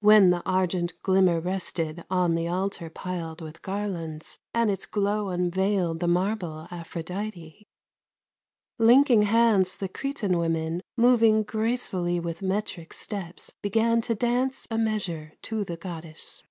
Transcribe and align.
When 0.00 0.30
the 0.30 0.42
argent 0.44 0.92
glimmer 1.04 1.38
rested 1.38 2.04
On 2.10 2.34
the 2.34 2.48
altar 2.48 2.90
piled 2.90 3.40
with 3.40 3.62
garlands, 3.62 4.40
And 4.52 4.68
its 4.72 4.86
glow 4.86 5.28
unveiled 5.28 6.00
the 6.00 6.08
marble 6.08 6.66
Aphrodite; 6.72 7.68
Linking 8.80 9.22
hands, 9.22 9.76
the 9.76 9.88
Cretan 9.88 10.36
women 10.36 10.80
Moving 10.96 11.44
gracefully 11.44 12.18
with 12.18 12.42
metric 12.42 12.92
Steps 12.92 13.54
began 13.62 14.00
to 14.00 14.16
dance 14.16 14.66
a 14.68 14.78
measure 14.78 15.34
To 15.42 15.62
the 15.62 15.76
Goddess. 15.76 16.42